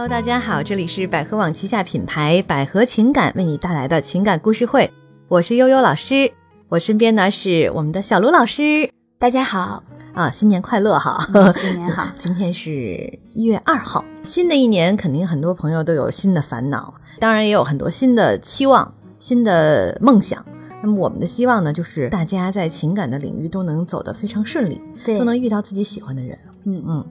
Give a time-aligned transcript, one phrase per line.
[0.00, 4.90] Hello，大家好，这里是百合网旗下品牌百合情感为你带来的情感故事会，
[5.28, 6.32] 我是悠悠老师，
[6.70, 9.84] 我身边呢是我们的小卢老师，大家好
[10.14, 11.28] 啊，新年快乐哈！
[11.54, 20.42] 新年好， 今天是一月二号，新的一年肯定很多朋友都有新的烦恼，当然也有很多新的期望、新的梦想。
[20.82, 26.38] 那么我们的希望呢，就是大家在情感的领域都能走得非常顺利，对，都能遇到自己喜欢的人。
[26.64, 27.06] 嗯嗯，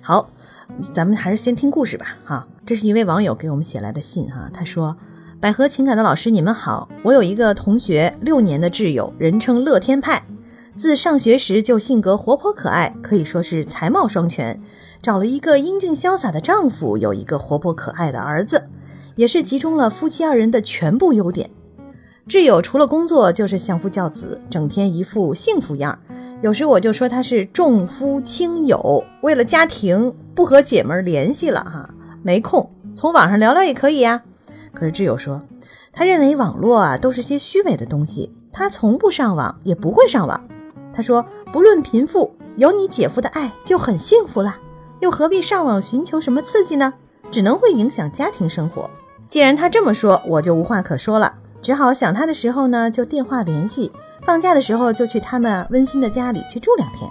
[0.00, 0.30] 好。
[0.92, 4.96] 咱们还是先听故事吧，哈，这是一位网友给我们写来的信，哈，他说
[5.40, 10.24] ：“百合情感的老师，你们好，我有一个同学，六年的挚友，人称乐天派，
[10.76, 14.60] 自上学时就性格活泼可爱，可以说是才貌双全，
[15.02, 18.68] 找了一个英俊潇洒的丈夫，有一个活泼可爱的儿子，
[19.16, 21.50] 也是集中了夫妻二人的全部优点。
[22.28, 25.98] 挚友除了工作就是相夫教子，整天一副幸福样。”
[26.42, 31.90] 有时我就说他是重夫轻友，为了家庭不和姐们联系了哈，
[32.22, 34.22] 没空，从网上聊聊也可以呀。
[34.72, 35.42] 可是挚友说，
[35.92, 40.42] 他认为网络啊都是些虚伪的东西，他从不上网，也不会上网。
[40.94, 44.56] 他说，不论贫富，有你姐夫的爱就很幸福了，
[45.00, 46.94] 又何必上网寻求什么刺激呢？
[47.30, 48.88] 只能会影响家庭生活。
[49.28, 53.92] 既然他这么说，我就无话可说了，只好想他的时候呢，就电话联系。
[54.22, 57.10] 放假的时候就去他们温馨的家里去住两天。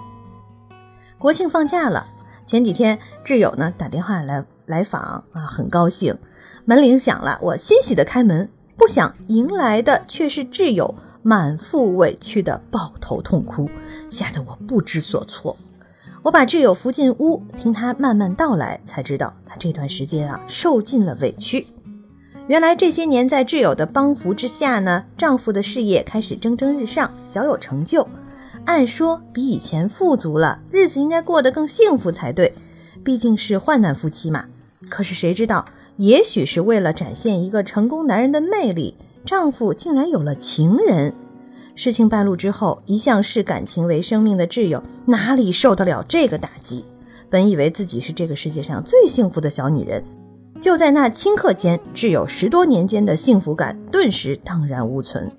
[1.18, 2.06] 国庆放假了，
[2.46, 6.16] 前几天挚友呢打电话来来访啊，很高兴。
[6.64, 13.68] 门铃响了，我欣喜的开门，不想迎来的却是挚友满腹委屈的抱头痛哭，
[14.08, 15.56] 吓得我不知所措。
[16.22, 21.66] 我把挚友扶进屋，听他慢慢道来，才知道他这段时间啊受尽了委屈。
[22.48, 28.08] 原来这些年在挚友的帮扶之下呢，丈夫的事业开始蒸蒸日上，小有成就。
[28.64, 32.52] 按说比以前富足了，日子应该过得更幸福才对，
[33.04, 34.46] 毕竟是患难夫妻嘛。
[34.88, 35.64] 可是谁知道，
[35.96, 41.14] 也许是为了展现一个成功男人的魅力，丈夫竟然有了情人。
[41.76, 46.84] 事情败露之后，一向视感情为生命的挚友哪里受得了这个打击？
[47.30, 50.04] 本以为自己是这个世界上最幸福的小女人。
[50.60, 55.32] 就在那顷刻间，挚友十多年间的幸福感顿时荡然无存，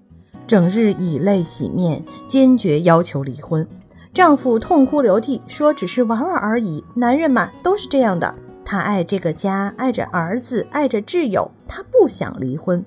[0.47, 3.67] 整日以泪洗面，坚决要求离婚。
[4.13, 6.83] 丈夫痛哭流涕，说只是玩玩而已。
[6.95, 8.33] 男人嘛，都是这样的。
[8.65, 12.83] 他爱这个家，爱着儿子，爱着挚友，他不想离婚。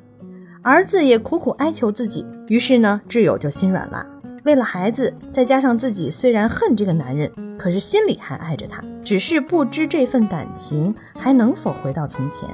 [0.62, 4.04] 儿子也苦苦哀求自己，于是呢，挚友就心软了。
[4.44, 12.48] 为了孩子，再加上自己虽然恨这个男人，可是心里还爱着他，只是不知这份感情还能否回到从前。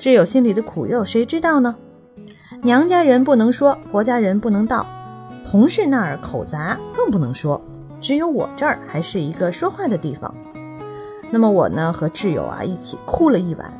[0.00, 1.76] 挚友心里的苦又谁知道呢？
[2.62, 4.84] 娘家人不能说，婆家人不能道，
[5.48, 7.62] 同事那儿口杂更不能说，
[8.00, 10.34] 只有我这儿还是一个说话的地方。
[11.30, 13.72] 那么我呢，和挚友啊一起哭了一晚，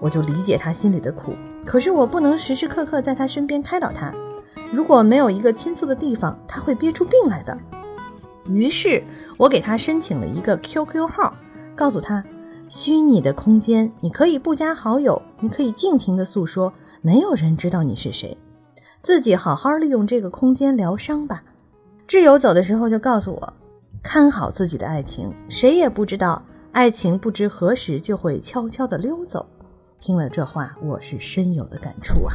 [0.00, 1.34] 我就理解他心里的苦，
[1.66, 4.10] 可是我不能时时刻刻在他身边开导他。
[4.72, 7.56] 如果没有一个倾诉的地方，他会憋出病来的。
[8.46, 9.04] 于是
[9.36, 11.34] 我给他申请了一个 QQ 号，
[11.76, 12.24] 告诉他，
[12.68, 16.72] 虚拟的空间你可以不加好友，你可以尽情的诉说，
[17.02, 18.36] 没有人知道你是谁，
[19.02, 21.44] 自己好好利用这个空间疗伤吧。
[22.08, 23.52] 挚友走的时候就告诉我，
[24.02, 29.46] 看好自己的爱情，谁也不知道，爱情不知何时就会悄悄的溜走。
[30.00, 32.34] 听了这话，我是深有的感触啊。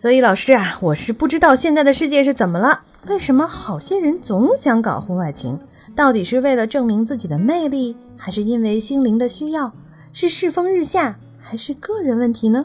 [0.00, 2.82] 所以老师啊，我是不知道现在的世界是怎么了？
[3.08, 5.58] 为什么好些人总想搞婚外情？
[5.96, 9.74] 到底是为了证明自己的魅力，还是因为心灵的需要？
[10.12, 12.64] 是世风日下，还是个人问题呢？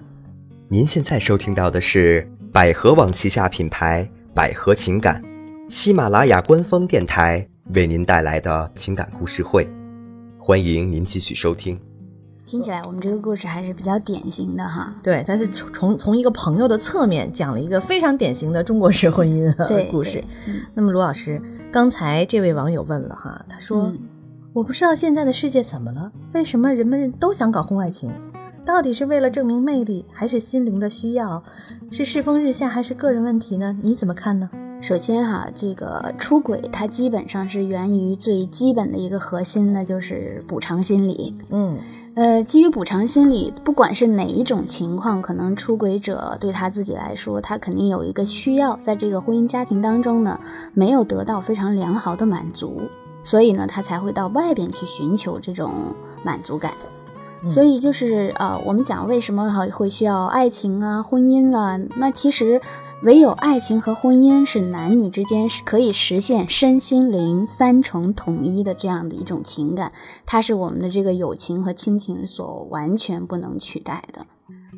[0.67, 5.19] 您现在收听到的是百合网旗下品牌百合情感，
[5.69, 7.43] 喜马拉雅官方电台
[7.73, 9.67] 为您带来的情感故事会，
[10.37, 11.79] 欢迎您继续收听。
[12.45, 14.93] 听起来我们这个故事还是比较典型的哈。
[15.01, 20.23] 对，但是从从从一个朋友的侧面讲了一个非常典型的中国式婚姻的故事。
[20.73, 23.91] 那么卢老师，刚才这位网友问了哈，他说
[24.53, 28.11] ：“我不知道现在的世界怎么了，为什么人们都想搞婚外情？
[28.65, 31.43] 到底是为了证明魅力，还是心灵的需要？
[31.91, 33.77] 是世风日下，还是个人问题呢？
[33.81, 34.49] 你怎么看呢？”
[34.81, 41.35] 首先哈，这个出轨它基本上是源于最基本的一个核心，那就是补偿心理。
[41.49, 41.79] 嗯。
[42.15, 50.39] 呃，基于补偿心理，不管是哪一种情况，可能出轨者对他自己来说，他肯定有一个需要，在这个婚姻家庭当中呢，
[50.75, 52.81] 没有得到非常良好的满足，
[53.23, 55.71] 所以呢，他才会到外边去寻求这种
[56.23, 56.71] 满足感。
[57.49, 62.61] 所以就是呃，我们讲为什么哈会需要爱情啊、婚姻啊，那其实
[63.03, 69.91] 唯有爱情和婚姻是男女之间是可以实现身心灵三重统一的这样的一种情感，
[70.25, 74.25] 它是我们的这个友情和亲情所完全不能取代的。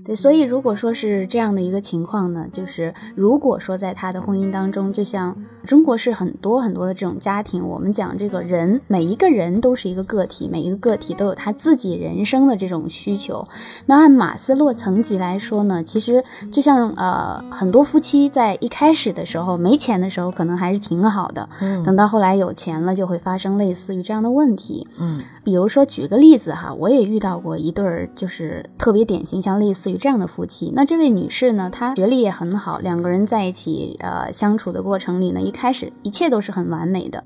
[0.05, 5.35] 对，所以如果说是这样的一个情况呢，就是如果说在他的婚姻当中，就像
[5.65, 13.47] 中国是很多很多的这种家庭，我们讲这个人每一个人都是一个个体，每一个个体都有他自己人生的这种需求。
[13.87, 24.87] 那按马斯洛层级来说呢，其实就像呃很多夫妻在一开始的时候没钱的时候可能还是挺好的，嗯等到后来有钱了，就会发生类似于这样的问题。
[24.99, 30.71] 嗯比如说，举个例子哈，我也遇到过一对儿，就是特别典型，像类似于这样的夫妻。
[30.75, 37.23] 那这位女士呢，她学历也很好，两个人在一起呃相处的过程里呢，一开始一切都是很完美的。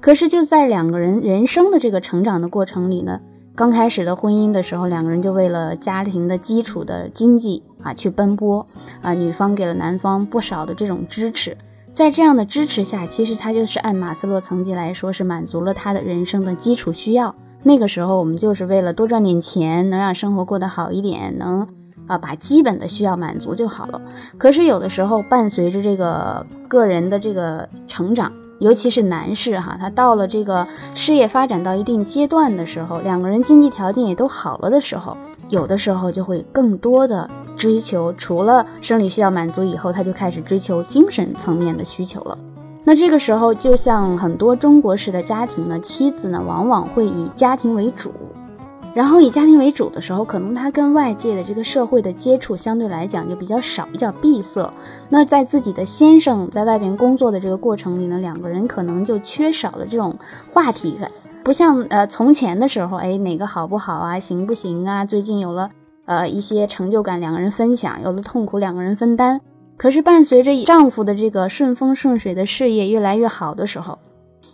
[0.00, 3.20] 可是就在两个人人生的这个成长的过程里呢，
[3.54, 8.66] 刚开始的婚姻的时候，两个人就为了家庭的基础的经济啊去奔波
[9.00, 11.56] 啊，女方给了男方不少的这种支持。
[11.92, 17.34] 在这样的支持下，其实他就是按马斯洛层级来说，是满足了他的人生的基础需要。
[17.62, 21.68] 那个时候，我们就是为了多赚点钱，能让生活过得好一点，能
[22.06, 24.00] 啊把基本的需要满足就好了。
[24.38, 35.16] 可是有的时候，伴随着这个个人的这个成长，尤其是男士哈，他到了这个事业发展到一定阶段的时候，两个人经济条件也都好了的时候，
[35.48, 42.38] 有的时候就会更多的追求，除了生理需要满足以后，他就开始追求精神层面的需求了。
[42.84, 48.10] 那这个时候，就像很多中国式的家庭呢，妻子呢往往会以家庭为主，
[48.94, 54.70] 然后以家庭为主的时候，可能他跟外界的这个社会的接触相对来讲就比较少，比较闭塞。
[55.08, 60.14] 那在自己的先生在外边工作的这个过程里呢，两个人可能就缺少了这种
[60.52, 61.10] 话题感，
[61.42, 65.06] 不像呃从前的时候，哎哪个好不好啊，行不行啊？
[65.06, 65.70] 最近有了
[66.04, 69.40] 呃一些成就感，两个人分享；有了痛苦，两个人分担。
[69.78, 73.98] 可是伴随着丈夫的这个顺风顺水的事业越来越好的时候，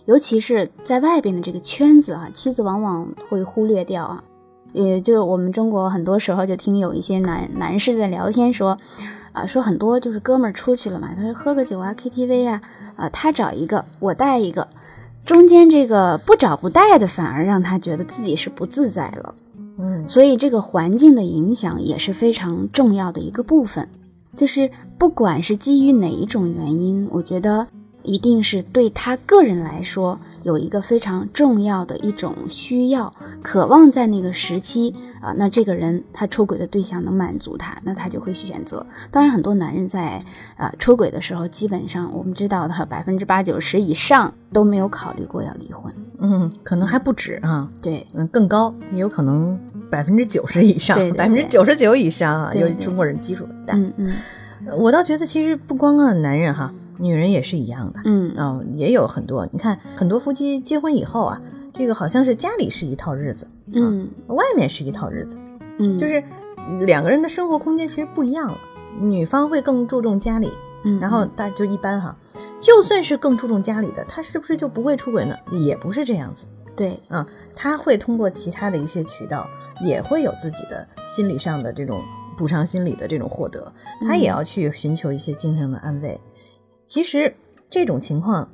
[0.07, 4.23] 尤其是在外边的这个圈子啊，妻子往往会忽略掉啊。
[4.73, 8.79] 也就是我们中国很多时候就听有一些男男士在聊天说，
[9.33, 12.61] 啊说很多就是哥们儿出去了嘛，他说喝个酒啊，KTV 啊，
[12.97, 14.69] 啊他找一个，我带一个，
[15.25, 19.35] 中间这个不找不带的反而让他觉得自己是不自在了。
[19.79, 23.89] 嗯所以这个环境的影响也是非常重要的一个部分。
[24.37, 27.67] 就是不管是基于哪一种原因，我觉得
[28.05, 33.13] 一定是对他个人来说有一个非常重要的一种需要，
[33.43, 38.85] 渴望在那个时期啊，那这个人他出轨的对象能满足他，那他就会去选择。
[39.11, 40.23] 当然，很多男人在
[40.57, 45.93] 啊出轨的时候，基本上我们知道的百分之八九十以上都没有考虑过要离婚。
[46.19, 49.59] 嗯，可能还不止啊，对，嗯，更高，也有可能
[49.91, 53.75] 百分之九十以上百分之九十九以上啊，对对由于中国人基数大。
[53.77, 54.13] 嗯嗯
[54.67, 58.01] 呃我倒觉得其实不光啊男人哈，女人也是一样的。
[58.05, 61.41] 嗯啊、也有很多，你看很多夫妻结婚以后啊，
[61.75, 65.39] 这个好像是家里是一套日子，嗯外面是一套日子，
[65.79, 66.23] 嗯，就是
[66.85, 68.59] 两个人的生活空间其实不一样了。
[69.01, 70.51] 女方会更注重家里，
[70.85, 72.17] 嗯，然后大就一般哈，
[72.61, 75.37] 就算是更注重家里的，他是不是就不会出轨呢？
[75.53, 79.49] 也不是这样子对，啊，他会通过其他的一些渠道，
[79.85, 82.01] 也会有自己的心理上的这种
[82.37, 83.73] 补偿心理的这种获得，
[84.07, 86.21] 他也要去寻求一些精神的安慰。
[86.89, 87.35] 其实
[87.69, 88.51] 这种情况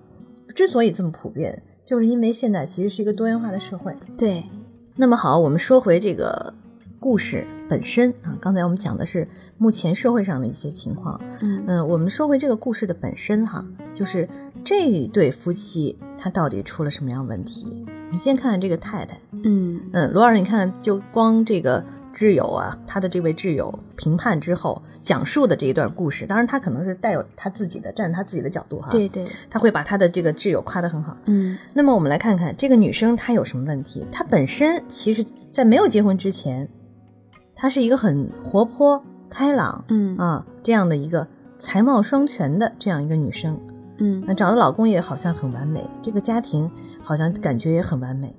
[0.57, 3.97] 之所以这么普遍，就是因为现在其实是一个多元化的社会。
[4.19, 4.43] 对，
[4.97, 6.53] 那么好，我们说回这个
[6.99, 11.21] 故事本身啊，刚才我们讲的是目前社会上的一些情况。
[11.43, 13.65] 嗯嗯，我们说回这个故事的本身哈，
[13.95, 14.29] 就是
[14.65, 17.87] 这对夫妻他到底出了什么样问题？
[18.11, 31.17] 你先看看这个太太，嗯嗯，罗二，你看就光这个挚友啊，他的这位挚友评判之后讲述的这一段故事，当然他可能是带有他自己的站他自己的角度哈，对，对，他会把他的这个挚友夸得很好。
[31.27, 34.07] 嗯那么我们来看看这个女生她有什么问题？
[34.13, 36.69] 她本身其实，在没有结婚之前，
[37.57, 41.27] 她是一个很活泼开朗嗯啊这样的一个
[41.59, 43.61] 才貌双全的这样一个女生。
[43.99, 46.71] 嗯，那找的老公也好像很完美，这个家庭
[47.03, 48.35] 好像感觉也很完美。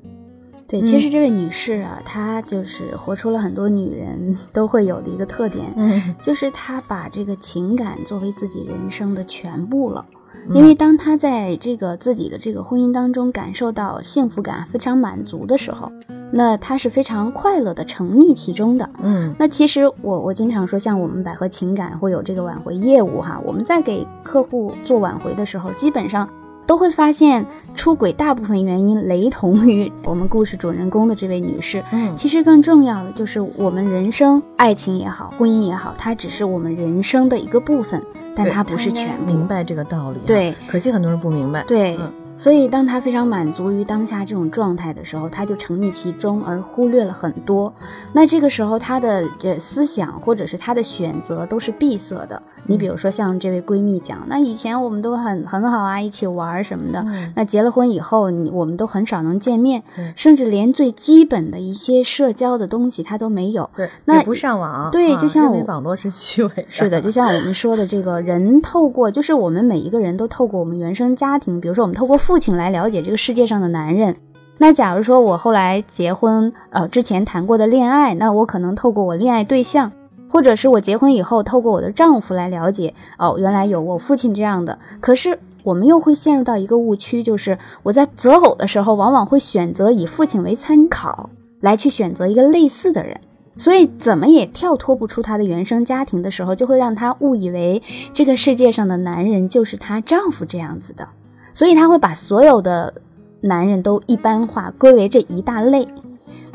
[0.68, 10.06] 对，嗯其实这位女士啊，她就是活出了很多女人 都会有的一个特点，嗯 就是她把这个情感作为自己人生的全部了。
[10.12, 10.16] 嗯
[10.54, 15.92] 因为当她在这个自己的这个婚姻当中感受到幸福感非常满足的时候，
[16.32, 18.88] 那她是非常快乐的沉溺其中的。
[19.02, 26.30] 嗯那其实我我经常说，像我们百合情感会有这个挽回业务哈，我们在给客户做挽回的时候，基本上，
[26.66, 27.46] 都会发现
[27.76, 31.84] 出轨大部分原因雷同于我们故事主人公的这位女士。
[31.92, 38.02] 嗯其实更重要的就是我们人生，爱情也好，婚姻也好，它只是我们人生的一个部分，
[38.36, 39.26] 但它不是全部。
[39.26, 40.26] 明白这个道理啊。
[40.26, 41.64] 对可惜很多人不明白。
[41.68, 47.74] 对，嗯所以当他非常满足于当下这种状态的时候，他就沉溺其中，而忽略了很多。
[48.14, 52.42] 那这个时候，他的这思想或者是他的选择都是闭塞的。
[52.68, 57.00] 你比如说，像这位闺蜜讲，那以前我们都很很好啊，一起玩什么的。
[57.08, 63.70] 嗯那结了婚以后，你我们都很少能见面对，甚至连最基本的一些社交的东西他都没有。
[63.76, 64.72] 对，那也不上网。
[64.72, 66.66] 啊对就像网络是虚伪的。
[66.70, 74.16] 是的，就像我们说的，这个人透过，就是我们每一个人都透过我们原生家庭，比如说我们透过父亲来了解这个世界上的男人。
[74.58, 79.92] 那假如说我后来结婚，呃，之前谈过的恋爱，那我可能透过我恋爱对象，
[80.28, 84.80] 或者是我结婚以后透过我的丈夫来了解，哦，原来有我父亲这样的。
[85.00, 91.30] 可是我们又会陷入到一个误区，就是我在择偶的时候，往往会选择以父亲为参考，
[91.62, 93.22] 来去选择一个类似的人。
[93.56, 97.84] 所以怎么也跳脱不出她的原生家庭的时候，就会让她误以为
[98.16, 101.08] 这个世界上的男人就是她丈夫这样子的，
[101.56, 102.94] 所以他会把所有的
[103.42, 105.88] 男人都一般化，归为这一大类。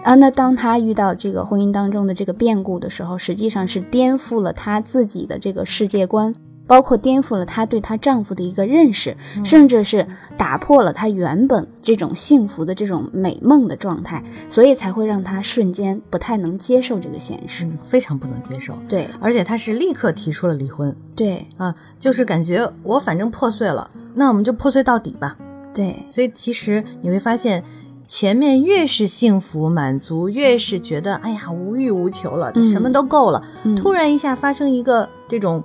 [0.02, 6.34] 啊，那当他遇到这个婚姻当中的这个变故的时候，实际上是颠覆了他自己的这个世界观，
[6.70, 10.06] 包括颠覆了她对她丈夫的一个认识，甚至是
[10.38, 17.64] 打破了她原本这种幸福的这种美梦的状态，所以才会让她瞬间不太能接受这个现实。
[17.64, 18.78] 嗯，非常不能接受。
[18.88, 25.36] 对而且她是立刻提出了离婚对啊，就是感觉我反正破碎了，那我们就破碎到底吧。
[25.74, 27.64] 对所以其实你会发现，
[28.06, 33.42] 前面越是幸福满足，越是觉得哎呀无欲无求了，嗯什么都够了。
[33.64, 35.62] 嗯突然一下发生一个这种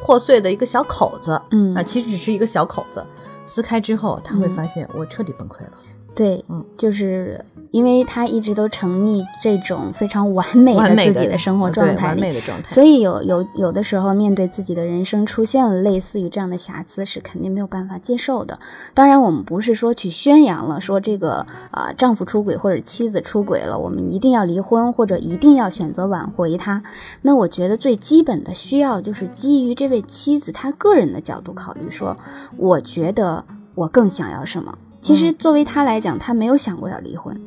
[0.00, 1.74] 破碎的一个小口子，嗯。
[1.74, 3.04] 啊，其实只是一个小口子，
[3.46, 4.50] 撕开之后，他会嗯。
[4.56, 5.72] 发现我彻底崩溃了。
[6.18, 12.74] 对，嗯，就是因为他一直都沉溺这种非常完美的的自己的生活状态里，美的状态。
[12.74, 18.58] 所以有有有的时候面对自己的人生出现了类似于这样的瑕疵，是肯定没有办法接受的。
[18.94, 26.82] 当然，我们不是说去宣扬了说这个啊、丈夫出轨或者妻子出轨了，我们一定要离婚或者一定要选择挽回他。
[27.22, 32.16] 那我觉得最基本的需要就是基于这位妻子她个人的角度考虑说，
[32.56, 33.44] 我觉得
[33.76, 34.76] 我更想要什么。
[35.08, 37.40] 其实作为她来讲，她没有想过要离婚。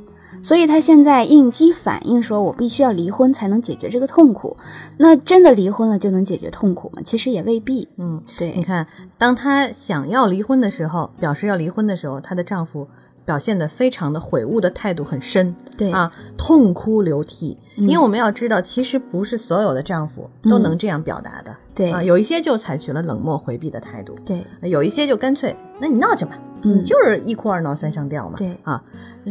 [0.43, 4.57] 所以她现在应激反应说，我必须要离婚才能解决这个痛苦。
[4.97, 7.01] 那真的离婚了就能解决痛苦吗？
[7.05, 7.87] 其实也未必。
[7.97, 8.87] 嗯，对你，看，
[9.19, 12.87] 当她想要离婚的时候，表示要离婚的时候，她的丈夫
[13.23, 17.55] 表现得非常的悔悟的态度很深，对啊，痛哭流涕。
[17.77, 28.83] 嗯因为我们要知道，其实不是所有的丈夫都能这样表达的，对啊，有一些就采取了冷漠回避的态度，对，有一些就干脆，那你闹去吧，嗯你就是一哭二闹三上吊嘛，对啊，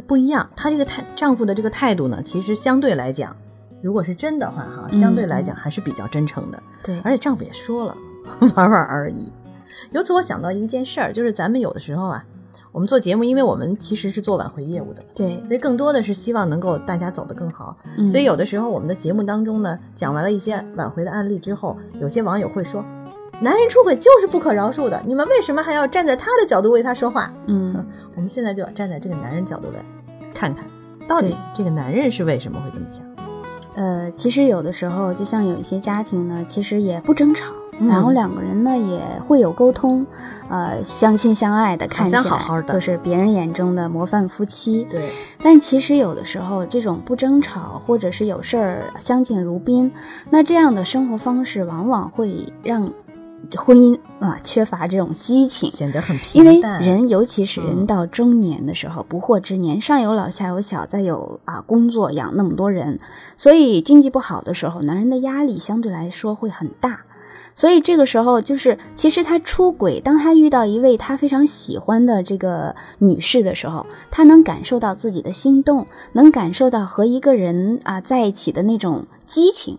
[0.06, 0.49] 不一样。
[0.56, 3.37] 她这个态丈夫的这个态度呢，其实相对来讲，
[3.82, 6.62] 如果是真的话哈，嗯相对来讲还是比较真诚的。
[6.82, 7.97] 对，而且丈夫也说了，
[8.56, 9.30] 玩玩而已。
[9.92, 12.25] 由此我想到一件事儿，就是咱们有的时候啊，
[12.73, 17.77] 我们做节目，因为我们其实是做挽回业务的，对，所以更多的是希望能够大家走得更好。
[17.99, 22.85] 嗯所以有的时候我们的节目当中呢，讲完了一些挽回的案例之后，有些网友会说，
[23.41, 27.33] 男人出轨就是不可饶恕的，你们为什么还要站在他的角度为他说话？
[27.47, 27.85] 嗯
[28.15, 29.85] 我们现在就要站在这个男人角度来
[30.35, 30.65] 看看，
[31.09, 33.05] 到底这个男人是为什么会这么想？
[33.75, 37.53] 呃，其实有的时候，就像有一些家庭呢，其实也不争吵。
[37.80, 40.06] 嗯然后两个人呢也会有沟通，
[40.49, 44.87] 呃，相亲相爱的，看起来好好的就是别人眼中的模范夫妻。
[44.90, 45.08] 对，
[45.42, 49.90] 但其实有的时候，这种不争吵，或者是有事儿相敬如宾，
[50.28, 52.92] 那这样的生活方式往往会让
[53.56, 55.70] 婚姻啊缺乏这种激情。
[55.70, 56.82] 显得很因为平淡。
[56.82, 63.00] 人，尤其是嗯人到中年的时候，不惑之年，上有老下有小，再有啊工作养那么多人，
[63.38, 67.00] 所以经济不好的时候，男人的压力相对来说会很大。
[67.54, 79.78] 所以这个时候，就是其实他出轨，当他遇到一位他非常喜欢的这个女士的时候，他能感受到自己的心动，能感受到和一个人啊在一起的那种激情。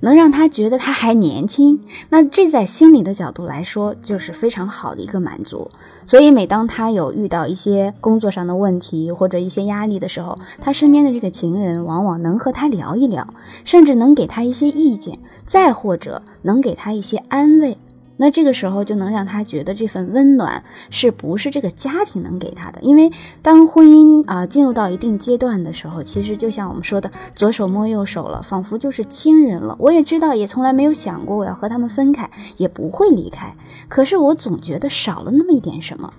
[0.00, 5.70] 能让他觉得他还年轻，那这在心理的角度来说，就是非常好的一个满足。
[6.06, 17.76] 所以，每当他有遇到一些工作上的问题或者一些压力的时候，他身边的这个情人往往能和他聊一聊，甚至能给他一些意见，再或者能给他一些安慰。
[18.16, 22.80] 那这个时候就能让他觉得这份温暖是不是这个家庭能给他的？
[22.82, 23.10] 因为
[23.42, 29.76] 当婚姻啊、进入到一定阶段的时候，其实就像我们说的，左手摸右手了，仿佛就是亲人了。
[29.78, 33.54] 我也知道，也从来没有想过我要和他们分开，也不会离开。
[33.88, 36.12] 可是我总觉得少了那么一点什么。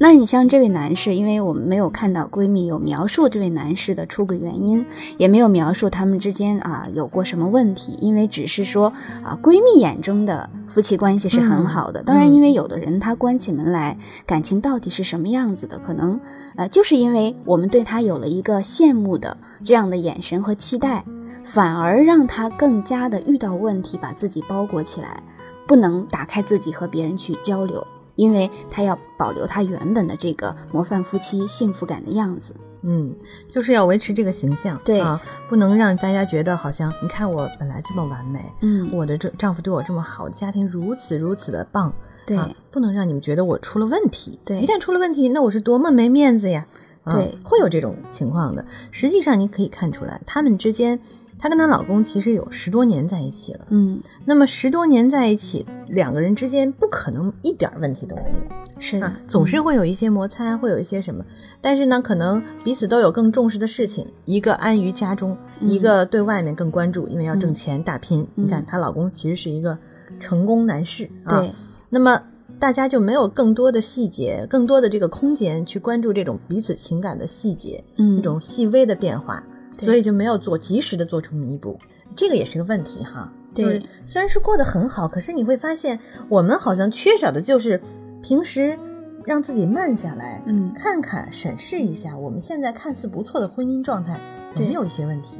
[0.00, 4.86] 那你像这位男士，因为我们没有看到闺蜜有描述这位男士的出轨原因，
[5.16, 8.92] 也没有描述他们之间啊有过什么问题，因为只是说
[9.24, 12.00] 啊闺蜜眼中的夫妻关系是很好的。
[12.04, 16.20] 当然，因为有的人他关起门来感情到底是什么样子的，可能
[16.54, 21.04] 呃就是因为我们对他有了一个羡慕的这样的眼神和期待，
[21.42, 25.20] 反而让他更加的遇到问题把自己包裹起来，
[25.66, 27.84] 不能打开自己和别人去交流。
[28.18, 33.14] 因为他要保留他原本的这个模范夫妻幸福感的样子，嗯，
[33.48, 41.92] 就是要维持这个形象，对啊，不能让大家觉得好像你看我本来这么完美，嗯，我的这丈夫对我这么好，家庭如此如此的棒，
[42.26, 46.66] 对，啊，不能让你们觉得我出了问题，对，一旦出了问题，那我是多么没面子呀，
[47.04, 48.66] 对，会有这种情况的。
[48.90, 50.98] 实际上你可以看出来，他们之间。
[51.38, 61.24] 她跟她老公其实有十多年在一起了，嗯，那么十多年在一起，两个人之间不可能一点问题都没有，是的，总是会有一些摩擦，会有一些什么，
[61.60, 68.26] 但是呢，可能彼此都有更重视的事情，一个安于家中，一个对外面更关注，因为要挣钱打拼。
[68.34, 69.78] 你看她老公其实是一个
[70.18, 71.50] 成功男士啊，对，
[71.88, 72.20] 那么
[72.58, 79.40] 大家就没有更多的细节，更多的这个空间去关注这种彼此情感的细节，嗯，这种细微的变化。
[79.78, 81.78] 所以就没有做及时的做出弥补，
[82.16, 83.32] 这个也是个问题哈。
[83.54, 87.80] 对，虽然是过得很好，可是你会发现，我们好像缺少的就是
[88.22, 88.78] 平时
[89.24, 94.18] 让自己慢下来，嗯，看看审视一下我们现在看似不错的婚姻状态
[94.56, 95.38] 有没有一些问题。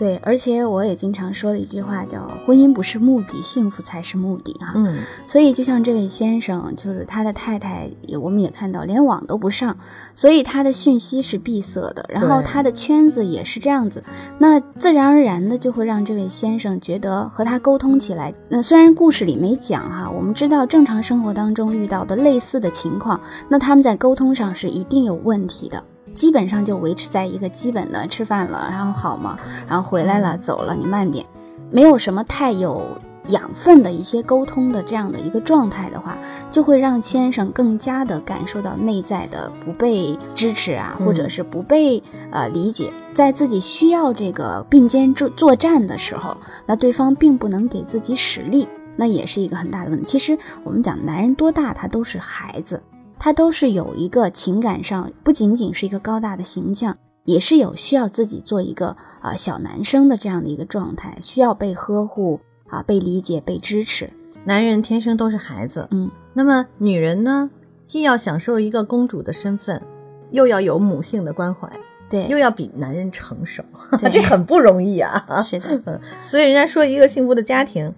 [0.00, 4.72] 对，而且我也经常说的一句话叫“婚姻不是目的，幸福才是目的”哈。
[4.74, 9.76] 嗯，所以就像这位先生，就是他的太太，也我们也看到连网都不上，
[10.14, 14.02] 所以他的讯息是闭塞的，然后他的圈子也是这样子，
[14.38, 25.84] 那自然而然的就会让这位先生觉得和他沟通起来，那虽然故事里没讲哈，我们知道正常生活当中遇到的类似的情况，那他们在沟通上是一定有问题的。
[26.14, 29.38] 基本上就维持在一个基本的吃饭了，然后好吗？
[29.68, 31.24] 然后回来了，走了，你慢点，
[31.70, 32.82] 没有什么太有
[33.28, 36.18] 养分的一些沟通的这样的一个状态的话，
[36.50, 50.06] 就会让先生更加的感受到内在的不被支持啊，或者是不被呃理解，在自己需要这个并肩作作战的时候，那对方并不能给自己使力，那也是一个很大的问题。
[50.06, 52.82] 其实我们讲男人多大，他都是孩子。
[53.22, 64.08] 他都是有一个情感上，不仅仅是一个高大的形象，也是有需要自己做一个啊小男生的这样的一个状态，需要被呵护啊，被理解、被支持。
[64.44, 67.50] 男人天生都是孩子，嗯，那么女人呢，
[67.84, 69.82] 既要享受一个公主的身份，
[70.30, 71.70] 又要有母性的关怀，
[72.08, 73.62] 对，又要比男人成熟，
[74.10, 75.44] 这很不容易啊。
[75.46, 77.94] 是的， 所以人家说一个幸福的家庭，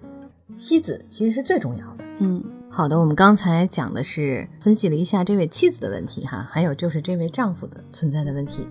[0.53, 2.03] 妻子其实是最重要的。
[2.19, 2.43] 嗯。
[2.75, 8.67] 好的，我们刚才讲的是分析了一下这位妻子的问题哈，还有就是这位丈夫的存在的问题。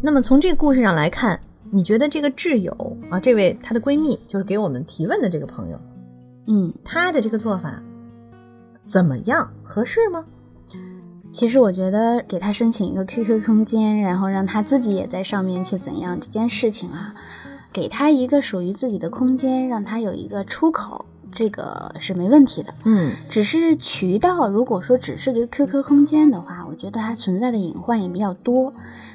[0.00, 1.40] 那么从这个故事上来看，
[1.72, 5.80] 你觉得这个挚友啊，这位她的闺蜜，就是给我们提问的这个朋友，
[6.46, 7.82] 嗯，她的这个做法
[8.86, 9.52] 怎么样？
[9.64, 10.24] 合适吗？
[11.32, 17.12] 其实我觉得给她申请一个 QQ 空间，然后让她自己也在上面去怎样这件事情啊，
[17.72, 21.04] 给她一个属于自己的空间，让她有一个出口。
[21.36, 28.72] 这个是没问题的，嗯，只是渠道，如果说只是个 QQ 空间的话，我觉得它存在的隐患也比较多。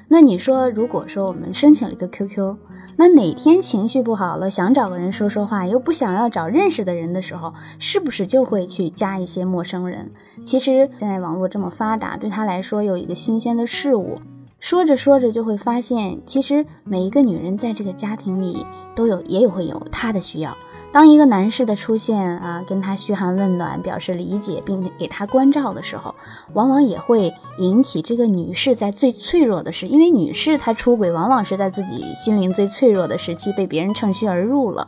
[0.07, 2.57] 那你说，如果说我们申请了一个 QQ，
[2.97, 10.11] 那哪天情绪不好了，想找个人说说话，又不想要找认识的人的时候，是不是就会去加一些陌生人？
[10.45, 14.19] 其实现在网络这么发达，对他来说有一个新鲜的事物，
[14.59, 20.55] 说着说着就会发现，其实每一个女人在这个家庭里都有，也有会有她的需要。
[20.91, 26.13] 当一个男士的出现啊，跟他嘘寒问暖，表示理解，并给他关照的时候，
[26.53, 34.85] 往往也会引起这个女士在最脆弱的时，因为女士她出轨，往往是在自己心灵最脆弱的时期被别人趁虚而入了，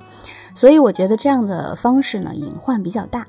[0.54, 3.26] 所以我觉得这样的方式呢，隐患比较大。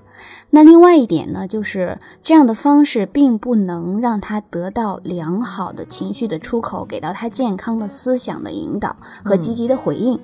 [0.51, 10.19] 那另外一点呢，就是这样的方式并不能让他得到良好的情绪的出口，给到他健康的思想的引导和积极的回应。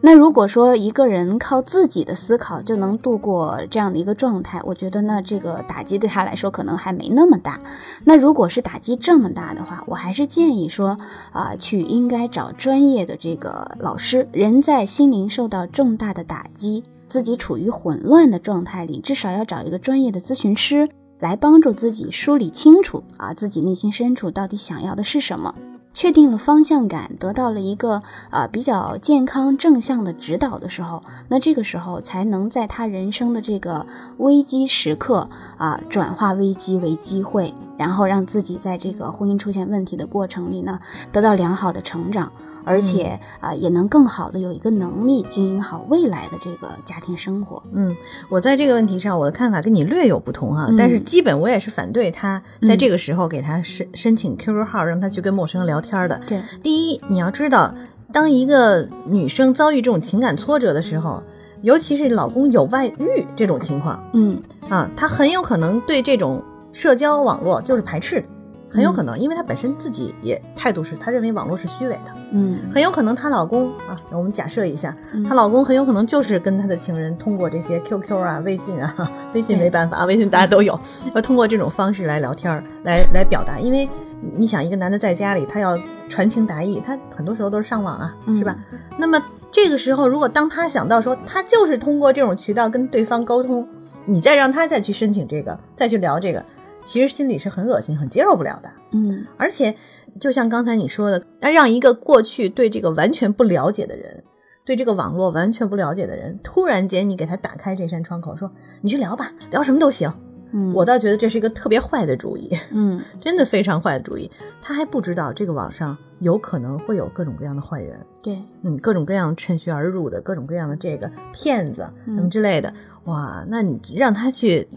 [0.00, 7.58] 那如果说一个人靠自己的思考就能度过这样的一个状态，我觉得呢，这个打击对他来说可能还没那么大。
[8.04, 10.96] 那如果是打击这么大的话，我还是建议说
[11.32, 14.28] 啊，去应该找专业的这个老师。
[14.32, 16.84] 人在心灵受到重大的打击。
[17.08, 20.88] 自己处于混乱的状态里，至少要找一个专业的咨询师
[21.20, 25.54] 来帮助自己梳理清楚啊，自己内心深处到底想要的是什么。
[25.96, 33.86] 确定了方向感，得到了一个啊比较健康正向的指导的时候，那这个时候才能在他人生的这个
[34.18, 40.80] 危机时刻啊转化危机为机会，然后让自己在这个婚姻出现问题的过程里呢
[41.12, 42.32] 得到良好的成长。
[42.64, 47.62] 而且啊，也能更好的有一个能力经营好未来的这个家庭生活。
[47.72, 47.94] 嗯，
[48.28, 56.20] 我在这个问题上，我的看法跟你略有不同啊，嗯但是基本我也是反对他在这个时候给他申申请 QQ 号，让他去跟陌生人聊天的。
[56.26, 57.74] 对，第一，你要知道，
[58.12, 61.22] 当一个女生遭遇这种情感挫折的时候，
[61.62, 68.26] 尤其是老公有外遇这种情况嗯啊，她很有可能对这种社交网络就是排斥的，
[68.74, 72.12] 很有可能，因为她本身自己也态度是，她认为网络是虚伪的。
[72.32, 80.78] 嗯很有可能她老公啊，我们假设一下，嗯她老公很有可能就是跟她的情人通过这些 QQ 啊、微信啊，微信没办法啊，微信大家都有，
[81.14, 83.60] 要通过这种方式来聊天儿，来来表达。
[83.60, 83.88] 因为
[84.36, 88.56] 你想，一个男的在家里，他要传情达意，他很多时候都是上网啊，嗯是吧？
[88.98, 93.68] 那么这个时候，如果当他想到说，他就是通过这种渠道跟对方沟通，
[94.06, 96.44] 你再让他再去申请这个，再去聊这个，
[96.84, 98.70] 其实心里是很恶心、很接受不了的。
[98.92, 99.74] 嗯而且，
[100.20, 104.22] 就像刚才你说的，要让一个过去对这个完全不了解的人，
[104.64, 110.12] 对这个网络完全不了解的人，突然间你给他打开这扇窗口，说你去聊吧，聊什么都行。
[110.56, 114.30] 嗯，我倒觉得这是一个特别坏的主意，嗯真的非常坏的主意。
[114.62, 122.72] 他还不知道这个网上有可能会有各种各样的坏人，对，嗯，各种各样趁虚而入的，各种各样的这个骗子什么之类的。
[123.06, 124.68] 哇，那你让他去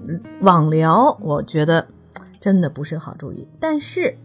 [0.42, 1.86] 网聊，我觉得
[2.48, 3.46] 真的不是个好主意。
[3.60, 4.16] 但是，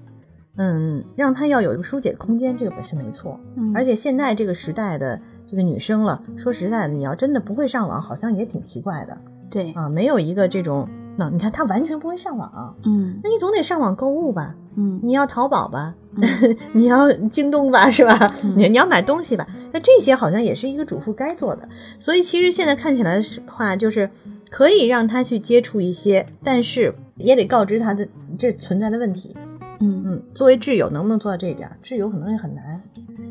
[0.57, 3.41] 嗯，让他要有一个疏解的空间，这个本身没错。
[3.57, 9.19] 嗯而且现在这个时代的这个女生了，说实在的，你要真的不会上网，好像也挺奇怪的
[9.51, 9.89] 对，啊。
[9.89, 14.55] 没有一个这种，那你看她完全不会上网，嗯那你总得上网购物吧？
[14.77, 15.93] 嗯你要淘宝吧，
[16.73, 18.33] 你要京东吧，是吧？
[18.45, 21.69] 嗯你你要买东西吧，那这些好像也是一个主妇该做的。
[21.99, 24.09] 所以其实现在看起来的话，就是
[24.49, 28.07] 可以让他去接触一些，但是也得告知她的
[28.39, 29.37] 这存在的问题。
[29.81, 31.77] 嗯，嗯，作为挚友能不能做到这一点儿？
[31.83, 32.81] 挚友可能也很难，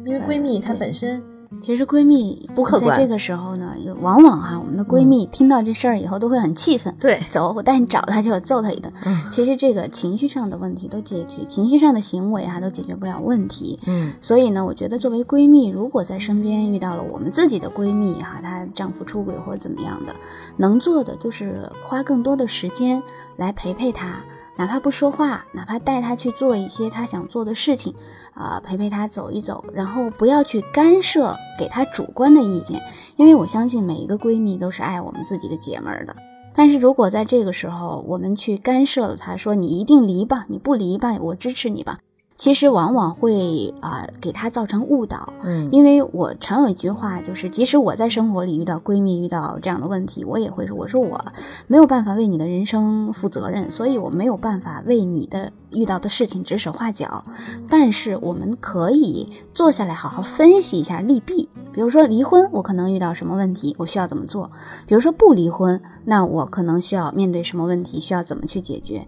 [0.06, 1.22] 因为闺蜜她本身
[1.60, 6.96] 其实闺蜜不客观在这个时候呢，往往哈，我们的闺蜜听到这事儿以后都会很气愤。
[7.00, 8.92] 对，走，我带你找他去，我揍他一顿。
[9.06, 13.78] 嗯其实这个情绪上的问题都解决，情绪上的行为哈、都解决不了问题。
[13.86, 20.16] 嗯所以呢，我觉得作为闺蜜，如果在身边遇到了我们自己的闺蜜哈、她丈夫出轨或者怎么样的，
[20.58, 23.04] 能做的就是花更多的时间
[23.36, 24.22] 来陪陪她，
[24.58, 27.96] 哪怕不说话，哪怕带她去做一些她想做的事情，
[28.34, 32.82] 啊、陪陪她走一走，然后不要去干涉，给她主观的意见，
[33.16, 36.16] 因为我相信每一个闺蜜都是爱我们自己的姐们儿的。
[36.54, 42.00] 但是如果在这个时候我们去干涉了她，说你一定离吧，你不离吧，我支持你吧，
[42.42, 45.32] 其实往往会啊、给他造成误导。
[45.44, 51.24] 嗯因为我常有一句话，就是即使我在生活里遇到闺蜜遇到这样的问题，我也会说，我说我
[51.68, 57.24] 没有办法为你的人生负责任，所以我没有办法为你的遇到的事情指手画脚。
[57.70, 61.50] 但是我们可以坐下来好好分析一下利弊。
[61.74, 64.52] 比如说离婚，我可能遇到什么问题，我需要怎么做？
[64.86, 69.08] 比如说不离婚，那我可能需要面对什么问题，需要怎么去解决？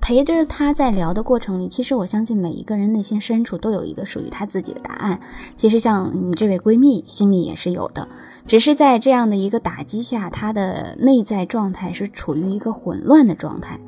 [0.00, 5.20] 陪着他在聊的过程里，其实我相信每一个人内心深处都有一个属于他自己的答案。
[5.56, 8.06] 其实像你这位闺蜜心里也是有的，
[8.46, 13.80] 只是在这样的一个打击下，她的内在状态是处于一个混乱的状态，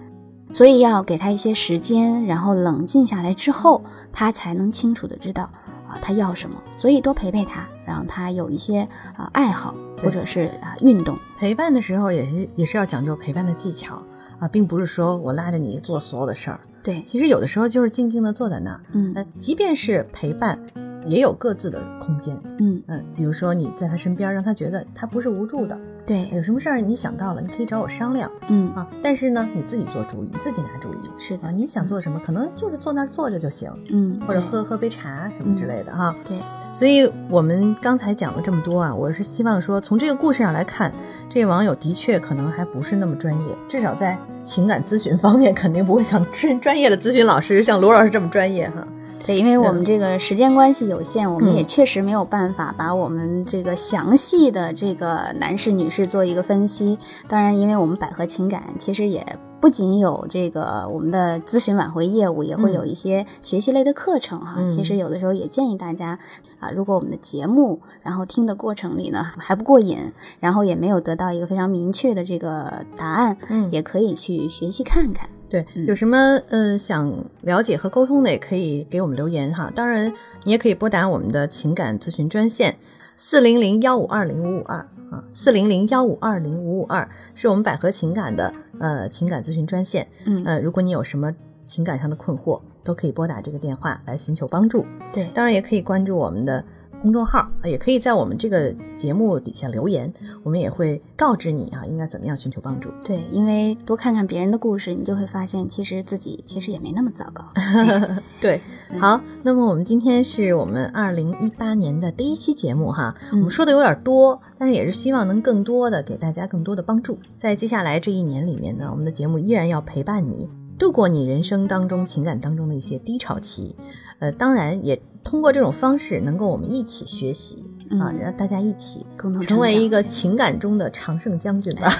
[0.56, 5.42] 所以要给他一些时间，然后冷静下来之后，他才能清楚的知道
[5.86, 6.56] 啊他要什么。
[6.78, 8.88] 所以多陪陪他，让他有一些
[9.18, 11.14] 啊爱好或者是啊运动。
[11.38, 14.02] 陪伴的时候也是也是要讲究陪伴的技巧
[14.38, 16.58] 啊，并不是说我拉着你做所有的事儿。
[16.82, 20.58] 对，其实有的时候就是静静的坐在那儿，嗯呃，即便是陪伴，
[21.04, 22.34] 也有各自的空间。
[22.58, 28.86] 嗯，嗯，比如说你在他身边，让他觉得他不是无助的，对，有什么事儿你想到了，你可以找我商量嗯啊。
[29.02, 31.50] 但是呢，你自己做主意，你自己拿主意是的啊。
[31.50, 36.14] 你想做什么，可能就是坐那儿坐着就行，嗯，或者喝喝杯茶什么之类的哈。
[36.24, 36.38] 对，
[36.72, 40.92] 所以我们刚才讲了这么多啊，我是希望说，从这个故事上来看，
[41.28, 48.86] 这个网友的确可能还不是那么专业，至少在情感咨询方面，肯定不会像 专专业的咨询老师像罗老师这么专业哈。
[49.26, 56.96] 对，因为我们这个时间关系有限，我们嗯也确实没有办法把我们这个详细的这个男士、女士做一个分析。
[57.26, 59.26] 当然，因为我们百合情感其实也
[59.60, 64.54] 不仅有这个我们的咨询挽回业务，也会有一些学习类的课程哈。
[64.58, 66.16] 嗯其实有的时候也建议大家
[66.60, 69.98] 啊，如果我们的节目然后听的过程里呢还不过瘾，
[70.38, 75.28] 然后也没有得到一个非常明确的这个答案，嗯也可以去学习看看。
[75.48, 76.16] 对，嗯有什么
[76.48, 79.72] 呃想了解和沟通的，也可以给我们留言哈。
[79.74, 80.12] 当然，
[80.44, 82.76] 你也可以拨打我们的情感咨询专线
[83.16, 84.78] 四零零幺五二零五五二
[85.10, 90.06] 啊，四零零幺五二零五五二是我们百合情感的呃情感咨询专线。
[90.24, 91.32] 嗯，呃，如果你有什么
[91.64, 94.84] 情感上的困惑，都可以拨打这个电话来寻求帮助。
[95.12, 96.64] 对，当然，也可以关注我们的
[97.02, 102.90] 公众号啊，也可以在我们这个节目底下留言，我们也会告知你啊应该怎么样寻求帮助。
[103.04, 107.44] 对，因为多看看别人的故事，你就会发现，其实自己其实也没那么糟糕。
[107.54, 117.18] 哎 对，嗯好，那么我们今天是我们二零一八年的第一期节目哈，嗯我们说的有点多，但是也是希望能更多的给大家更多的帮助。
[117.38, 123.76] 在接下来这一年里面呢，我们的节目依然要陪伴你，度过你人生当中情感当中的一些低潮期，
[124.18, 131.90] 呃，当然也通过这种方式能够我们一起学习啊，嗯让大家一起共同成为一个个情感中的常胜将军吧。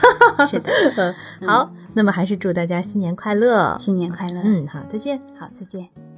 [0.46, 0.70] 是的，
[1.40, 3.76] 嗯，好，那么还是祝大家新年快乐。
[3.80, 4.40] 新年快乐。
[4.44, 5.20] 嗯，好，再见。
[5.38, 6.15] 好，再见。